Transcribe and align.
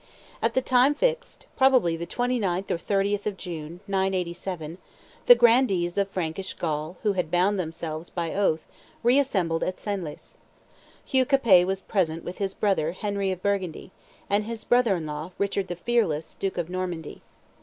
At 0.41 0.55
the 0.55 0.63
time 0.63 0.95
fixed, 0.95 1.45
probably 1.55 1.95
the 1.95 2.07
29th 2.07 2.71
or 2.71 2.79
30th 2.79 3.27
of 3.27 3.37
June, 3.37 3.81
987, 3.87 4.79
the 5.27 5.35
grandees 5.35 5.95
of 5.95 6.09
Frankish 6.09 6.55
Gaul 6.55 6.97
who 7.03 7.13
had 7.13 7.29
bound 7.29 7.59
themselves 7.59 8.09
by 8.09 8.33
oath 8.33 8.65
re 9.03 9.19
assembled 9.19 9.61
at 9.61 9.77
Senlis. 9.77 10.37
Hugh 11.05 11.25
Capet 11.27 11.67
was 11.67 11.83
present 11.83 12.23
with 12.23 12.39
his 12.39 12.55
brother 12.55 12.93
Henry 12.93 13.31
of 13.31 13.43
Burgundy, 13.43 13.91
and 14.27 14.45
his 14.45 14.63
brother 14.63 14.95
in 14.95 15.05
law 15.05 15.33
Richard 15.37 15.67
the 15.67 15.75
Fearless, 15.75 16.33
duke 16.33 16.57
of 16.57 16.67
Normandy. 16.67 17.21